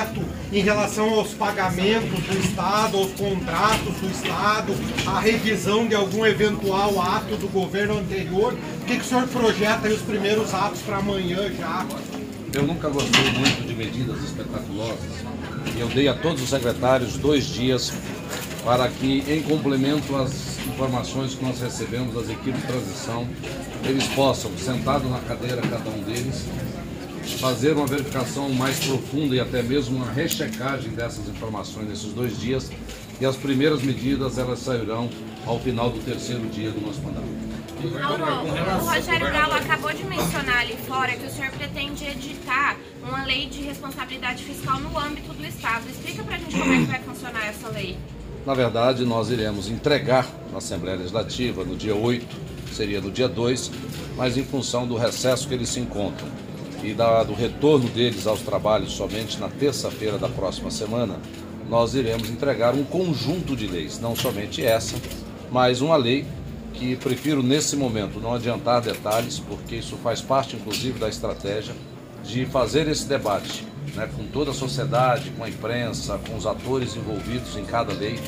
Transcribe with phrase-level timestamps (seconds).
[0.00, 0.20] projeto
[0.52, 4.72] em relação aos pagamentos do Estado, aos contratos do Estado,
[5.06, 8.54] a revisão de algum eventual ato do governo anterior.
[8.54, 11.86] O que, que o senhor projeta aí os primeiros atos para amanhã já?
[12.52, 14.98] Eu nunca gostei muito de medidas espetaculosas.
[15.78, 17.92] Eu dei a todos os secretários dois dias
[18.64, 23.26] para que, em complemento às informações que nós recebemos das equipes de transição,
[23.84, 26.44] eles possam, sentado na cadeira cada um deles,
[27.38, 32.70] fazer uma verificação mais profunda e até mesmo uma rechecagem dessas informações nesses dois dias
[33.20, 35.10] e as primeiras medidas elas sairão
[35.46, 37.26] ao final do terceiro dia do nosso mandato.
[37.88, 43.24] Mauro, o Rogério Galo acabou de mencionar ali fora que o senhor pretende editar uma
[43.24, 45.88] lei de responsabilidade fiscal no âmbito do Estado.
[45.88, 47.96] Explica pra gente como é que vai funcionar essa lei.
[48.44, 52.26] Na verdade, nós iremos entregar na Assembleia Legislativa no dia 8,
[52.72, 53.70] seria no dia 2,
[54.16, 56.28] mas em função do recesso que eles se encontram
[56.82, 61.18] e da, do retorno deles aos trabalhos somente na terça-feira da próxima semana,
[61.68, 64.96] nós iremos entregar um conjunto de leis, não somente essa,
[65.50, 66.26] mas uma lei
[66.74, 71.74] que prefiro nesse momento não adiantar detalhes, porque isso faz parte inclusive da estratégia
[72.24, 73.64] de fazer esse debate
[73.94, 78.18] né, com toda a sociedade, com a imprensa, com os atores envolvidos em cada lei,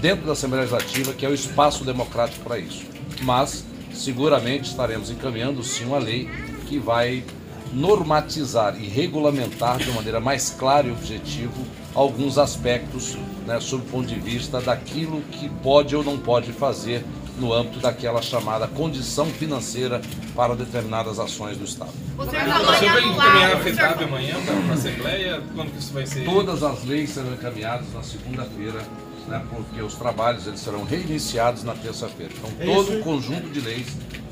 [0.00, 2.84] dentro da Assembleia Legislativa, que é o espaço democrático para isso.
[3.22, 6.28] Mas, seguramente, estaremos encaminhando sim uma lei
[6.66, 7.24] que vai
[7.72, 11.52] normatizar e regulamentar de maneira mais clara e objetiva
[11.94, 13.16] alguns aspectos
[13.46, 17.04] né, sob o ponto de vista daquilo que pode ou não pode fazer
[17.38, 20.00] no âmbito daquela chamada condição financeira
[20.34, 21.92] para determinadas ações do Estado.
[22.16, 25.42] Você vai encaminhar a FETAB amanhã para a Assembleia?
[25.54, 26.24] Quando que isso vai ser?
[26.24, 28.80] Todas as leis serão encaminhadas na segunda-feira,
[29.28, 32.32] né, porque os trabalhos eles serão reiniciados na terça-feira.
[32.36, 33.86] Então, É todo o conjunto de leis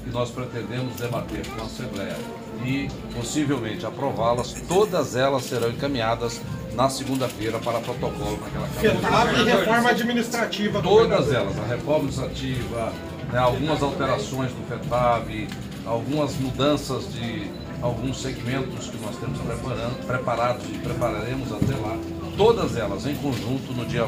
[0.05, 2.17] que nós pretendemos debater com a Assembleia
[2.65, 6.41] e possivelmente aprová-las, todas elas serão encaminhadas
[6.75, 9.27] na segunda-feira para protocolo naquela Câmara.
[9.27, 10.83] FETAB e reforma administrativa.
[10.83, 12.93] Todas elas, a reforma administrativa,
[13.33, 15.49] né, algumas alterações do FETAB,
[15.87, 17.51] algumas mudanças de
[17.87, 21.97] alguns segmentos que nós temos preparando, preparados e prepararemos até lá,
[22.37, 24.07] todas elas em conjunto no dia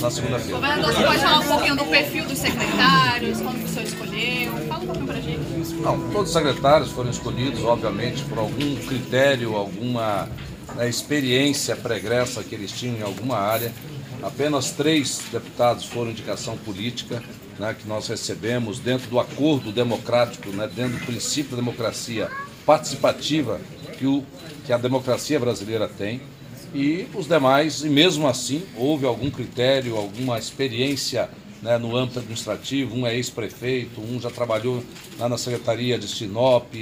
[0.00, 0.54] na segunda-feira.
[0.54, 4.52] Governador, você pode falar um pouquinho do perfil dos secretários, como o senhor escolheu?
[4.68, 5.74] Fala um pouquinho pra gente.
[5.74, 10.28] Não, todos os secretários foram escolhidos, obviamente, por algum critério, alguma
[10.74, 13.72] né, experiência pregressa que eles tinham em alguma área.
[14.22, 17.22] Apenas três deputados foram indicação política,
[17.58, 22.30] né, que nós recebemos dentro do acordo democrático, né, dentro do princípio da democracia
[22.66, 23.60] participativa
[23.96, 24.22] que, o,
[24.66, 26.20] que a democracia brasileira tem.
[26.74, 31.30] E os demais, e mesmo assim, houve algum critério, alguma experiência
[31.62, 34.84] né, no âmbito administrativo, um é ex-prefeito, um já trabalhou
[35.18, 36.74] lá na Secretaria de Sinop,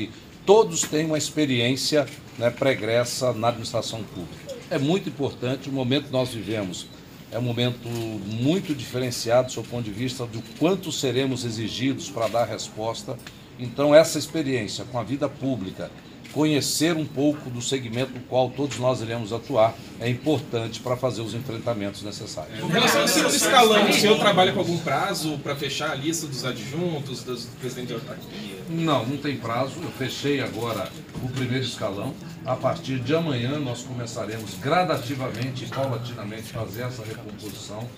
[0.45, 2.07] todos têm uma experiência
[2.39, 4.57] né, pregressa na administração pública.
[4.71, 6.87] É muito importante, o momento que nós vivemos
[7.31, 12.45] é um momento muito diferenciado do ponto de vista do quanto seremos exigidos para dar
[12.45, 13.19] resposta.
[13.59, 15.91] Então, essa experiência com a vida pública,
[16.35, 21.21] conhecer um pouco do segmento no qual todos nós iremos atuar, é importante para fazer
[21.23, 22.59] os enfrentamentos necessários.
[22.59, 26.27] Em relação ao segundo escalão, o senhor trabalha com algum prazo para fechar a lista
[26.27, 28.57] dos adjuntos, dos presidentes de autarquia?
[28.69, 29.75] Não, não tem prazo.
[29.81, 30.91] Eu fechei agora
[31.23, 32.13] o primeiro escalão.
[32.45, 37.89] A partir de amanhã nós começaremos gradativamente e paulatinamente fazer essa recomposição,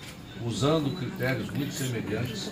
[0.45, 2.51] usando critérios muito semelhantes.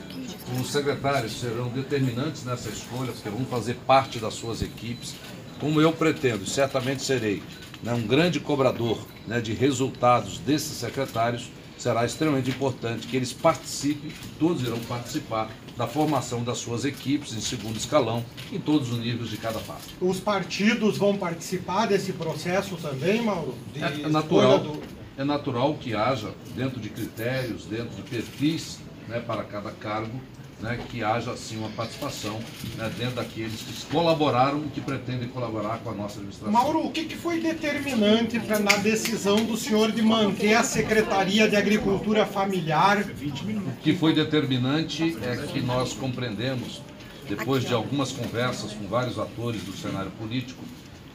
[0.60, 5.16] Os secretários serão determinantes nessa escolha, porque vão fazer parte das suas equipes.
[5.60, 7.42] Como eu pretendo, certamente serei
[7.82, 14.12] né, um grande cobrador né, de resultados desses secretários, será extremamente importante que eles participem,
[14.40, 19.30] todos irão participar da formação das suas equipes em segundo escalão, em todos os níveis
[19.30, 19.94] de cada parte.
[20.00, 23.56] Os partidos vão participar desse processo também, Mauro?
[23.74, 24.82] De É, natural, do-
[25.18, 30.20] é natural que haja, dentro de critérios, dentro de perfis né, para cada cargo,
[30.60, 32.40] né, que haja assim uma participação
[32.78, 36.52] né, dentro daqueles que colaboraram e que pretendem colaborar com a nossa administração.
[36.52, 41.48] Mauro, o que, que foi determinante pra, na decisão do senhor de manter a Secretaria
[41.48, 43.02] de Agricultura Familiar?
[43.02, 46.82] O que foi determinante é que nós compreendemos,
[47.28, 50.64] depois de algumas conversas com vários atores do cenário político,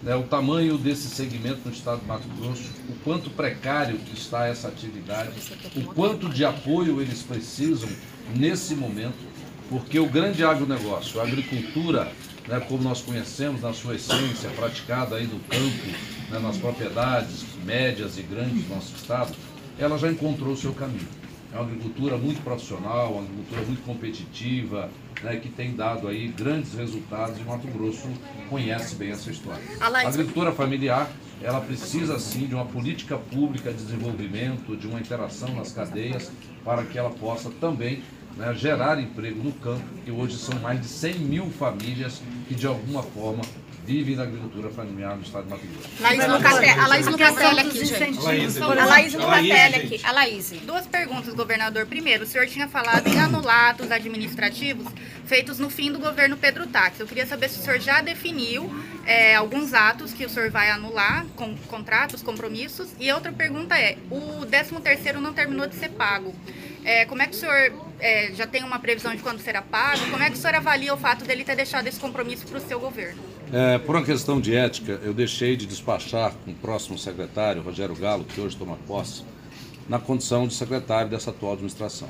[0.02, 4.47] né, o tamanho desse segmento no estado do Mato Grosso, o quanto precário que está
[4.47, 5.31] essa atividade,
[5.76, 7.88] o quanto de apoio eles precisam
[8.35, 9.29] nesse momento,
[9.69, 12.11] porque o grande agronegócio, a agricultura,
[12.49, 15.87] né, como nós conhecemos na sua essência, praticada aí no campo,
[16.31, 19.35] né, nas propriedades médias e grandes do nosso estado,
[19.79, 21.08] ela já encontrou o seu caminho.
[21.53, 24.88] É uma agricultura muito profissional, uma agricultura muito competitiva,
[25.22, 28.08] né, que tem dado aí grandes resultados e Mato Grosso
[28.49, 29.62] conhece bem essa história.
[29.81, 31.11] A agricultura familiar
[31.43, 36.31] ela precisa sim de uma política pública de desenvolvimento, de uma interação nas cadeias,
[36.62, 38.02] para que ela possa também
[38.37, 42.67] né, gerar emprego no campo, que hoje são mais de 100 mil famílias que de
[42.67, 43.43] alguma forma
[43.90, 46.02] vivem na agricultura familiar no estado de Mato Grosso.
[46.02, 48.19] Laís Lucatelli, a Laís Lucatelli aqui, gente.
[48.19, 50.00] A Laís Lucatelli aqui.
[50.04, 50.50] A Laís.
[50.64, 51.87] Duas perguntas, governador.
[51.87, 54.87] Primeiro, o senhor tinha falado em anular atos administrativos
[55.26, 57.00] feitos no fim do governo Pedro Táxi.
[57.00, 58.69] Eu queria saber se o senhor já definiu
[59.06, 62.88] é, alguns atos que o senhor vai anular, com contratos, compromissos.
[62.98, 66.34] E outra pergunta é, o 13º não terminou de ser pago.
[66.84, 70.10] É, como é que o senhor é, já tem uma previsão de quando será pago?
[70.10, 72.60] Como é que o senhor avalia o fato dele ter deixado esse compromisso para o
[72.60, 73.30] seu governo?
[73.52, 77.97] É, por uma questão de ética, eu deixei de despachar com o próximo secretário, Rogério
[77.97, 79.25] Galo, que hoje toma posse,
[79.88, 82.08] na condição de secretário dessa atual administração.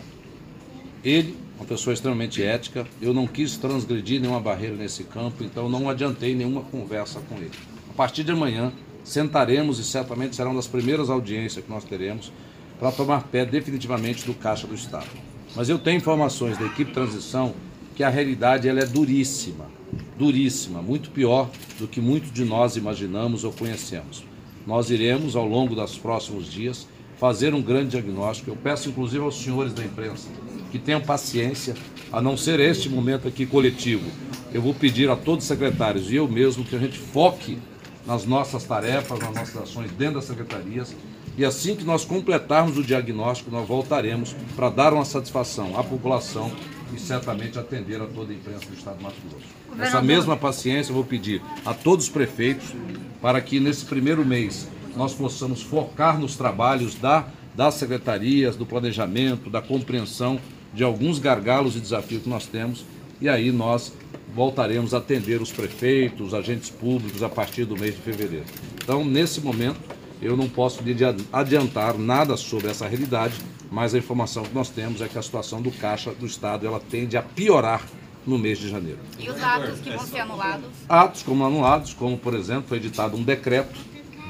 [1.02, 5.88] Ele, uma pessoa extremamente ética, eu não quis transgredir nenhuma barreira nesse campo, então não
[5.88, 7.52] adiantei nenhuma conversa com ele.
[7.88, 8.70] A partir de amanhã,
[9.02, 12.30] sentaremos e certamente será uma das primeiras audiências que nós teremos
[12.78, 15.08] para tomar pé definitivamente do Caixa do Estado.
[15.56, 17.54] Mas eu tenho informações da equipe de transição
[17.96, 19.79] que a realidade ela é duríssima,
[20.20, 24.22] duríssima, muito pior do que muitos de nós imaginamos ou conhecemos.
[24.66, 26.86] Nós iremos, ao longo dos próximos dias,
[27.18, 28.50] fazer um grande diagnóstico.
[28.50, 30.28] Eu peço, inclusive, aos senhores da imprensa
[30.70, 31.74] que tenham paciência,
[32.12, 34.08] a não ser este momento aqui coletivo.
[34.52, 37.58] Eu vou pedir a todos os secretários e eu mesmo que a gente foque
[38.06, 40.94] nas nossas tarefas, nas nossas ações dentro das secretarias
[41.38, 46.50] e assim que nós completarmos o diagnóstico, nós voltaremos para dar uma satisfação à população
[46.94, 49.82] e certamente atender a toda a imprensa do Estado de Mato Grosso.
[49.82, 52.74] Essa mesma paciência eu vou pedir a todos os prefeitos
[53.20, 59.48] para que nesse primeiro mês nós possamos focar nos trabalhos da, das secretarias, do planejamento,
[59.48, 60.40] da compreensão
[60.72, 62.84] de alguns gargalos e desafios que nós temos
[63.20, 63.92] e aí nós
[64.34, 68.46] voltaremos a atender os prefeitos, os agentes públicos a partir do mês de fevereiro.
[68.82, 69.80] Então, nesse momento,
[70.22, 70.96] eu não posso lhe
[71.32, 73.34] adiantar nada sobre essa realidade,
[73.70, 76.80] mas a informação que nós temos é que a situação do caixa do Estado ela
[76.80, 77.86] tende a piorar
[78.26, 78.98] no mês de janeiro.
[79.18, 80.68] E os atos que vão ser anulados?
[80.88, 83.78] Atos como anulados, como por exemplo foi editado um decreto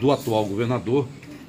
[0.01, 1.09] do atual governador,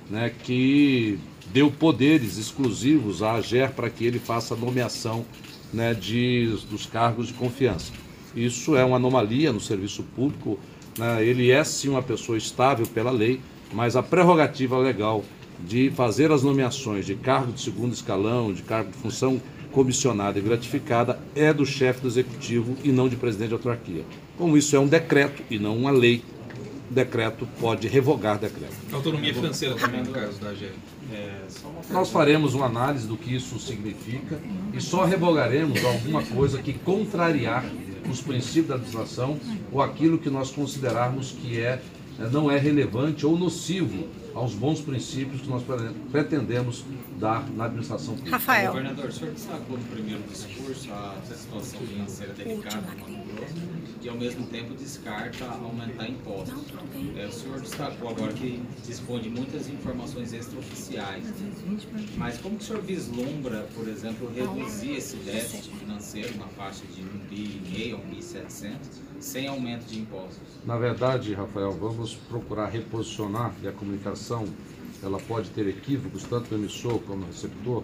[0.10, 1.20] né, que
[1.54, 5.26] deu poderes exclusivos à AGER para que ele faça a nomeação
[5.74, 7.92] né, de, dos cargos de confiança.
[8.36, 10.58] Isso é uma anomalia no serviço público.
[10.98, 13.42] Né, ele é sim uma pessoa estável pela lei,
[13.74, 15.24] mas a prerrogativa legal
[15.66, 19.42] de fazer as nomeações de cargo de segundo escalão, de cargo de função
[19.72, 24.04] comissionada e gratificada, é do chefe do executivo e não de presidente de autarquia.
[24.38, 26.24] Como isso é um decreto e não uma lei,
[26.90, 28.74] decreto pode revogar decreto.
[28.92, 30.72] Autonomia financeira também, no caso da AGE.
[31.14, 31.42] É,
[31.90, 34.40] Nós faremos uma análise do que isso significa
[34.74, 37.66] e só revogaremos alguma coisa que contrariar
[38.10, 39.40] os princípios da legislação
[39.72, 41.82] ou aquilo que nós considerarmos que é
[42.30, 45.64] não é relevante ou nocivo aos bons princípios que nós
[46.12, 46.86] pretendemos
[47.20, 48.38] dar na administração pública.
[48.38, 48.72] Rafael.
[48.72, 54.10] Governador, o senhor destacou no primeiro discurso a situação financeira delicada no Mato Grosso e,
[54.10, 56.64] ao mesmo tempo, descarta aumentar impostos.
[57.18, 61.24] É, o senhor destacou agora que dispõe de muitas informações extraoficiais,
[62.18, 67.02] mas como que o senhor vislumbra, por exemplo, reduzir esse déficit financeiro na faixa de
[67.02, 68.90] 1 bi e meio, 1 bi 700,
[69.20, 70.48] sem aumento de impostos?
[70.66, 74.46] Na verdade, Rafael, vamos procurar reposicionar e a comunicação
[75.04, 77.84] ela pode ter equívocos, tanto no emissor como no receptor,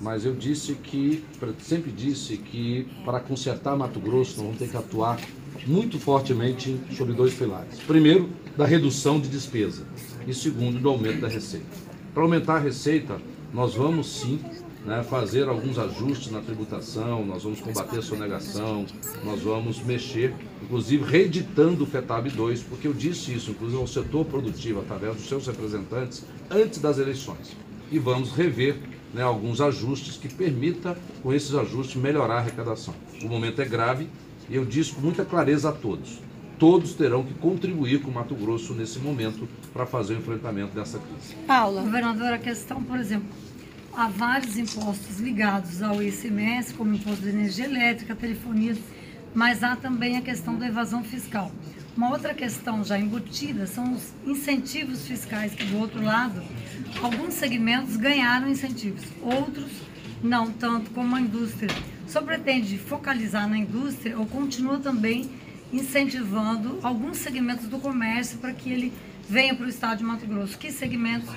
[0.00, 1.24] mas eu disse que,
[1.60, 5.18] sempre disse que para consertar Mato Grosso nós vamos ter que atuar
[5.66, 7.78] muito fortemente sobre dois pilares.
[7.86, 9.84] Primeiro, da redução de despesa
[10.26, 11.66] e segundo, do aumento da receita.
[12.12, 13.20] Para aumentar a receita,
[13.52, 14.38] nós vamos sim
[14.84, 18.84] né, fazer alguns ajustes na tributação, nós vamos combater a sonegação,
[19.24, 24.24] nós vamos mexer, inclusive reeditando o FETAB 2, porque eu disse isso, inclusive ao setor
[24.26, 27.56] produtivo, através dos seus representantes, antes das eleições.
[27.90, 28.76] E vamos rever
[29.14, 32.94] né, alguns ajustes que permita, com esses ajustes, melhorar a arrecadação.
[33.22, 34.08] O momento é grave
[34.48, 36.20] e eu disse com muita clareza a todos.
[36.58, 40.98] Todos terão que contribuir com o Mato Grosso nesse momento para fazer o enfrentamento dessa
[40.98, 41.34] crise.
[41.46, 41.82] Paula.
[41.82, 43.28] Governador, a questão, por exemplo,
[43.92, 48.76] há vários impostos ligados ao ICMS, como imposto de energia elétrica, telefonia,
[49.34, 51.50] mas há também a questão da evasão fiscal.
[51.96, 56.42] Uma outra questão já embutida são os incentivos fiscais, que do outro lado,
[57.02, 59.70] alguns segmentos ganharam incentivos, outros
[60.22, 61.70] não tanto como a indústria.
[62.14, 65.28] Só pretende focalizar na indústria ou continua também
[65.72, 68.92] incentivando alguns segmentos do comércio para que ele
[69.28, 70.56] venha para o estado de Mato Grosso?
[70.56, 71.28] Que segmentos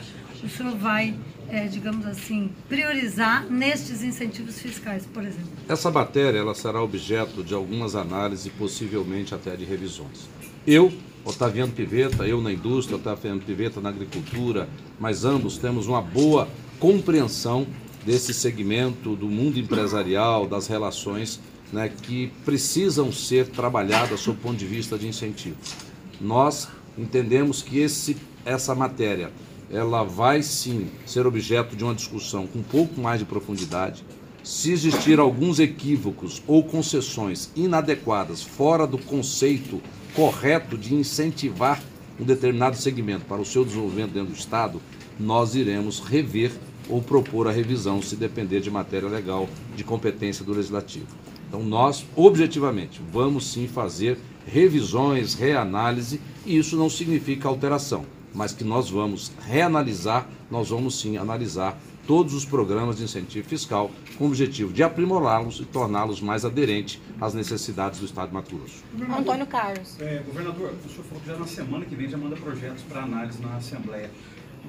[0.44, 1.16] o senhor vai
[1.50, 5.50] é, digamos assim, priorizar nestes incentivos fiscais, por exemplo?
[5.68, 10.30] Essa matéria ela será objeto de algumas análises e possivelmente até de revisões.
[10.68, 10.94] Eu
[11.26, 14.70] Otaviano Piveta, eu na indústria, Otaviano Piveta na agricultura,
[15.00, 16.48] mas ambos temos uma boa
[16.80, 17.66] compreensão
[18.08, 21.42] desse segmento do mundo empresarial, das relações
[21.74, 25.58] né, que precisam ser trabalhadas sob o ponto de vista de incentivo.
[26.22, 29.30] Nós entendemos que esse, essa matéria
[29.70, 34.06] ela vai sim ser objeto de uma discussão com um pouco mais de profundidade.
[34.42, 39.82] Se existir alguns equívocos ou concessões inadequadas fora do conceito
[40.16, 41.84] correto de incentivar
[42.18, 44.82] um determinado segmento para o seu desenvolvimento dentro do Estado,
[45.20, 46.54] nós iremos rever
[46.90, 51.08] ou propor a revisão, se depender de matéria legal de competência do Legislativo.
[51.48, 58.64] Então, nós, objetivamente, vamos sim fazer revisões, reanálise, e isso não significa alteração, mas que
[58.64, 61.78] nós vamos reanalisar, nós vamos sim analisar
[62.08, 67.02] todos os programas de incentivo fiscal com o objetivo de aprimorá-los e torná-los mais aderentes
[67.20, 68.84] às necessidades do Estado de Mato Grosso.
[69.20, 70.00] Antônio Carlos.
[70.00, 73.04] É, governador, o senhor falou que já na semana que vem já manda projetos para
[73.04, 74.10] análise na Assembleia.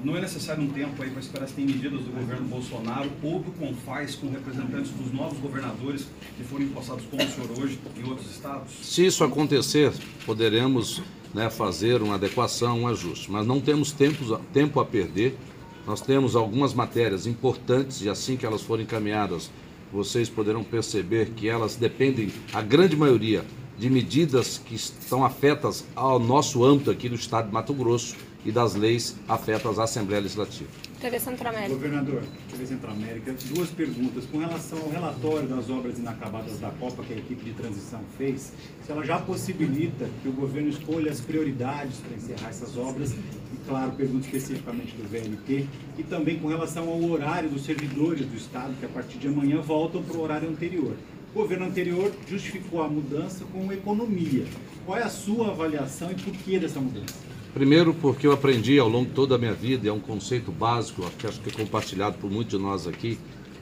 [0.03, 3.39] Não é necessário um tempo aí para esperar se tem medidas do governo Bolsonaro ou
[3.39, 8.09] do CONFAS com representantes dos novos governadores que foram empossados como o senhor hoje em
[8.09, 8.71] outros estados?
[8.81, 9.91] Se isso acontecer,
[10.25, 11.01] poderemos
[11.33, 15.37] né, fazer uma adequação, um ajuste, mas não temos tempo, tempo a perder.
[15.85, 19.51] Nós temos algumas matérias importantes e assim que elas forem encaminhadas,
[19.91, 23.43] vocês poderão perceber que elas dependem, a grande maioria,
[23.77, 28.13] de medidas que estão afetas ao nosso âmbito aqui do estado de Mato Grosso
[28.45, 30.69] e das leis afetas à Assembleia Legislativa.
[30.99, 31.69] TV Centro-América.
[31.69, 34.25] Governador, TV Centro-América, duas perguntas.
[34.25, 38.51] Com relação ao relatório das obras inacabadas da Copa que a equipe de transição fez,
[38.85, 43.67] se ela já possibilita que o governo escolha as prioridades para encerrar essas obras, e
[43.67, 45.67] claro, pergunto especificamente do VLT,
[45.97, 49.61] e também com relação ao horário dos servidores do Estado, que a partir de amanhã
[49.61, 50.95] voltam para o horário anterior.
[51.33, 54.45] O governo anterior justificou a mudança com economia.
[54.85, 57.28] Qual é a sua avaliação e por que dessa mudança?
[57.53, 60.51] Primeiro, porque eu aprendi ao longo de toda a minha vida, e é um conceito
[60.51, 63.17] básico, que acho que é compartilhado por muitos de nós aqui.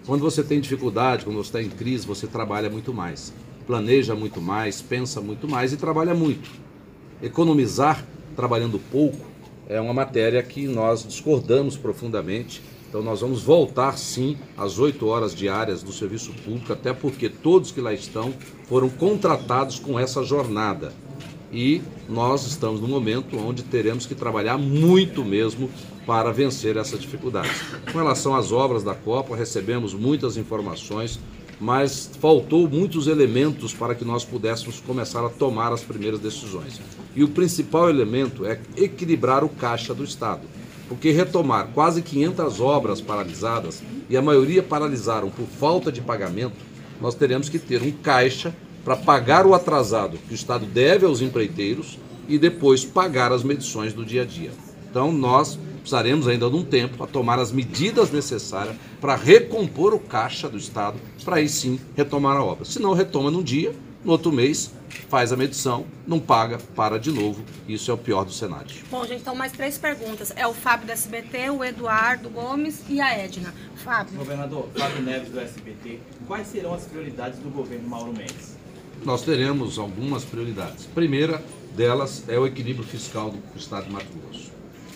[0.05, 3.33] Quando você tem dificuldade, quando você está em crise, você trabalha muito mais,
[3.65, 6.49] planeja muito mais, pensa muito mais e trabalha muito.
[7.23, 9.25] Economizar trabalhando pouco
[9.69, 12.61] é uma matéria que nós discordamos profundamente.
[12.89, 17.71] Então, nós vamos voltar sim às oito horas diárias do serviço público, até porque todos
[17.71, 18.33] que lá estão
[18.65, 20.93] foram contratados com essa jornada
[21.51, 25.69] e nós estamos no momento onde teremos que trabalhar muito mesmo
[26.05, 27.49] para vencer essa dificuldade.
[27.91, 31.19] Com relação às obras da Copa, recebemos muitas informações,
[31.59, 36.79] mas faltou muitos elementos para que nós pudéssemos começar a tomar as primeiras decisões.
[37.15, 40.43] E o principal elemento é equilibrar o caixa do Estado,
[40.87, 46.55] porque retomar quase 500 obras paralisadas, e a maioria paralisaram por falta de pagamento,
[47.01, 48.55] nós teremos que ter um caixa
[48.87, 53.91] para pagar o atrasado que o Estado deve aos empreiteiros e depois pagar as medições
[53.91, 54.49] do dia a dia.
[54.89, 59.99] Então, nós precisaremos ainda de um tempo a tomar as medidas necessárias para recompor o
[59.99, 62.63] caixa do Estado, para aí sim retomar a obra.
[62.63, 63.75] Se não retoma num dia,
[64.05, 64.71] no outro mês
[65.09, 67.43] faz a medição, não paga, para de novo.
[67.67, 68.77] Isso é o pior dos cenários.
[68.89, 70.31] Bom, gente, então mais três perguntas.
[70.33, 73.53] É o Fábio do SBT, o Eduardo Gomes e a Edna.
[73.83, 74.17] Fábio.
[74.17, 75.99] Governador, Fábio Neves do SBT.
[76.25, 78.55] Quais serão as prioridades do governo Mauro Mendes?
[79.05, 80.85] Nós teremos algumas prioridades.
[80.85, 81.43] primeira
[81.75, 84.51] delas é o equilíbrio fiscal do Estado de Mato Grosso.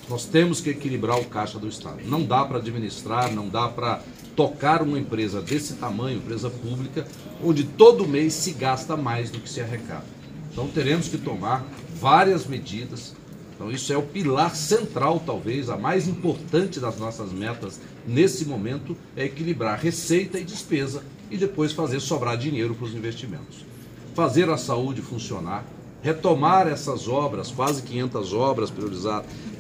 [0.09, 1.99] Nós temos que equilibrar o caixa do Estado.
[2.05, 4.01] Não dá para administrar, não dá para
[4.35, 7.07] tocar uma empresa desse tamanho, empresa pública,
[7.43, 10.05] onde todo mês se gasta mais do que se arrecada.
[10.51, 11.65] Então teremos que tomar
[11.95, 13.15] várias medidas.
[13.55, 18.97] Então isso é o pilar central, talvez, a mais importante das nossas metas nesse momento,
[19.15, 23.70] é equilibrar receita e despesa e depois fazer sobrar dinheiro para os investimentos
[24.13, 25.65] fazer a saúde funcionar,
[26.01, 28.73] retomar essas obras, quase 500 obras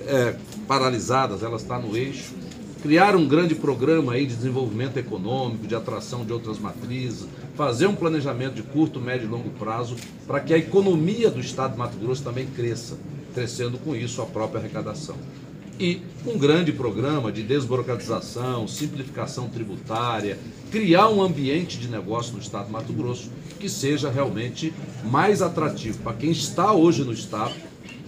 [0.07, 0.35] é,
[0.67, 2.33] paralisadas, ela está no eixo,
[2.81, 7.95] criar um grande programa aí de desenvolvimento econômico, de atração de outras matrizes, fazer um
[7.95, 11.97] planejamento de curto, médio e longo prazo para que a economia do Estado de Mato
[11.97, 12.97] Grosso também cresça,
[13.33, 15.15] crescendo com isso a própria arrecadação
[15.81, 20.37] e um grande programa de desburocratização, simplificação tributária,
[20.69, 24.71] criar um ambiente de negócio no Estado de Mato Grosso que seja realmente
[25.03, 27.55] mais atrativo para quem está hoje no Estado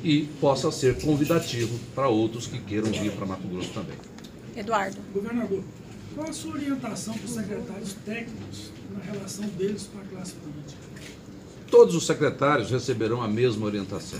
[0.03, 3.97] e possa ser convidativo para outros que queiram vir para Mato Grosso também.
[4.55, 4.97] Eduardo.
[5.11, 5.63] Governador,
[6.13, 10.83] qual a sua orientação para os secretários técnicos na relação deles com a classe política?
[11.71, 14.19] Todos os secretários receberão a mesma orientação.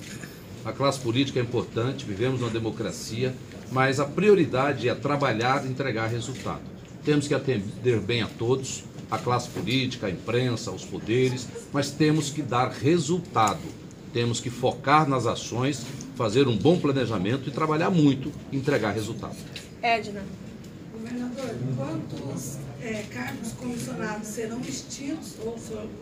[0.65, 3.35] A classe política é importante, vivemos uma democracia,
[3.71, 6.61] mas a prioridade é trabalhar e entregar resultado.
[7.03, 12.29] Temos que atender bem a todos, a classe política, a imprensa, os poderes, mas temos
[12.29, 13.61] que dar resultado.
[14.13, 19.35] Temos que focar nas ações, fazer um bom planejamento e trabalhar muito, entregar resultado.
[19.81, 20.23] Edna.
[21.13, 25.55] Governador, quantos é, cargos comissionados serão extintos ou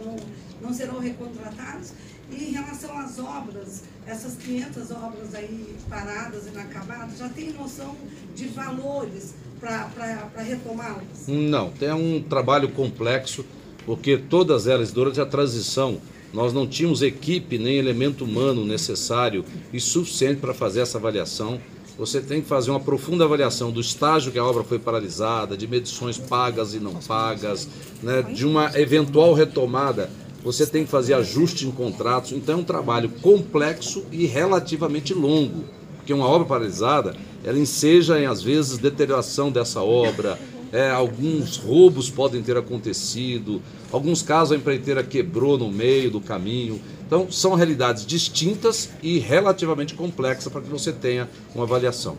[0.03, 0.15] não,
[0.61, 1.91] não serão recontratados?
[2.31, 7.93] E em relação às obras, essas 500 obras aí paradas, inacabadas, já tem noção
[8.33, 11.27] de valores para retomá-las?
[11.27, 13.45] Não, tem um trabalho complexo,
[13.85, 15.99] porque todas elas, durante a transição,
[16.33, 21.59] nós não tínhamos equipe nem elemento humano necessário e suficiente para fazer essa avaliação.
[22.01, 25.67] Você tem que fazer uma profunda avaliação do estágio que a obra foi paralisada, de
[25.67, 27.69] medições pagas e não pagas,
[28.01, 30.09] né, de uma eventual retomada.
[30.43, 32.31] Você tem que fazer ajuste em contratos.
[32.31, 35.63] Então é um trabalho complexo e relativamente longo,
[35.95, 40.39] porque uma obra paralisada ela enseja em às vezes deterioração dessa obra,
[40.71, 46.81] é, alguns roubos podem ter acontecido, alguns casos a empreiteira quebrou no meio do caminho.
[47.11, 52.15] Então, são realidades distintas e relativamente complexas para que você tenha uma avaliação.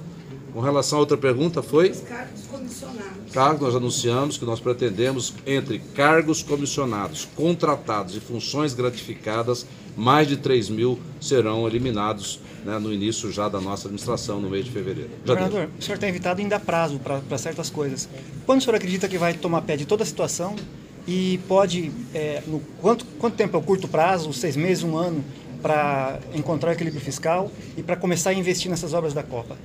[0.53, 1.93] Com relação a outra pergunta, foi?
[1.93, 3.33] Os cargos comissionados.
[3.33, 10.37] Cargos, nós anunciamos que nós pretendemos, entre cargos comissionados, contratados e funções gratificadas, mais de
[10.37, 15.09] 3 mil serão eliminados né, no início já da nossa administração, no mês de fevereiro.
[15.25, 15.79] Já Governador, deu.
[15.79, 18.07] o senhor tem evitado ainda prazo para certas coisas.
[18.45, 20.55] Quando o senhor acredita que vai tomar pé de toda a situação
[21.06, 25.25] e pode, é, no quanto, quanto tempo é o curto prazo, seis meses, um ano,
[25.61, 29.56] para encontrar o equilíbrio fiscal e para começar a investir nessas obras da Copa?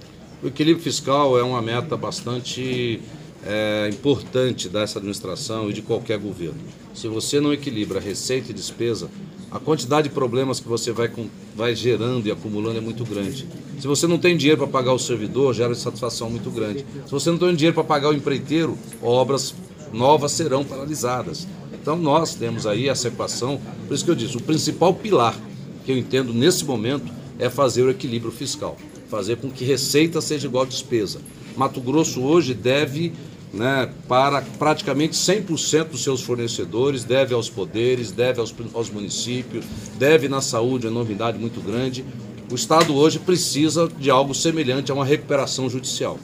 [0.41, 3.01] O equilíbrio fiscal é uma meta bastante
[3.45, 6.59] é, importante dessa administração e de qualquer governo.
[6.93, 9.09] Se você não equilibra receita e despesa,
[9.49, 11.09] a quantidade de problemas que você vai,
[11.55, 13.47] vai gerando e acumulando é muito grande.
[13.79, 16.85] Se você não tem dinheiro para pagar o servidor, gera insatisfação muito grande.
[17.05, 19.55] Se você não tem dinheiro para pagar o empreiteiro, obras
[19.93, 21.47] novas serão paralisadas.
[21.73, 25.37] Então nós temos aí essa equação, por isso que eu disse, o principal pilar
[25.85, 28.75] que eu entendo nesse momento é fazer o equilíbrio fiscal,
[29.09, 31.19] fazer com que receita seja igual a despesa.
[31.55, 33.13] Mato Grosso hoje deve
[33.53, 39.65] né, para praticamente 100% dos seus fornecedores, deve aos poderes, deve aos, aos municípios,
[39.97, 42.03] deve na saúde, é uma novidade muito grande.
[42.51, 46.19] O Estado hoje precisa de algo semelhante a uma recuperação judicial.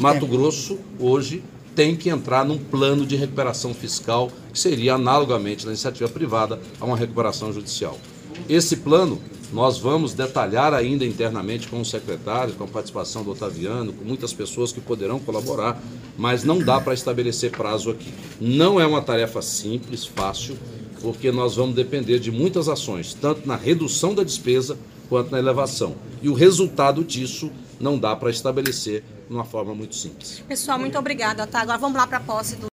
[0.00, 0.26] Mato tempo?
[0.26, 1.42] Grosso hoje
[1.80, 6.84] tem que entrar num plano de recuperação fiscal que seria analogamente na iniciativa privada a
[6.84, 7.98] uma recuperação judicial.
[8.46, 9.18] Esse plano
[9.50, 14.30] nós vamos detalhar ainda internamente com os secretários, com a participação do Otaviano, com muitas
[14.30, 15.82] pessoas que poderão colaborar,
[16.18, 18.12] mas não dá para estabelecer prazo aqui.
[18.38, 20.58] Não é uma tarefa simples, fácil,
[21.00, 24.76] porque nós vamos depender de muitas ações, tanto na redução da despesa
[25.08, 25.94] quanto na elevação.
[26.20, 30.42] E o resultado disso não dá para estabelecer de uma forma muito simples.
[30.48, 31.46] Pessoal, muito obrigada.
[31.46, 31.60] Tá?
[31.60, 32.68] Agora vamos lá para a posse do